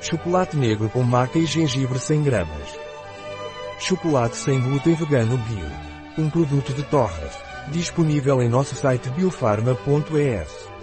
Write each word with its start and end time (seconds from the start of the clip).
Chocolate 0.00 0.56
negro 0.56 0.88
com 0.90 1.02
maca 1.02 1.38
e 1.38 1.46
gengibre 1.46 1.98
100 1.98 2.22
gramas. 2.22 2.78
Chocolate 3.80 4.36
sem 4.36 4.60
glúten 4.60 4.94
vegano 4.94 5.36
bio. 5.38 5.70
Um 6.18 6.30
produto 6.30 6.72
de 6.72 6.82
Torres. 6.84 7.32
Disponível 7.68 8.42
em 8.42 8.48
nosso 8.48 8.74
site 8.74 9.08
biofarma.es. 9.10 10.75